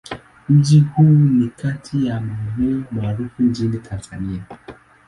Mji 0.49 0.79
huu 0.79 1.09
ni 1.09 1.47
kati 1.49 2.05
ya 2.05 2.21
maeneo 2.21 2.83
maarufu 2.91 3.43
nchini 3.43 3.77
Tanzania. 3.79 4.43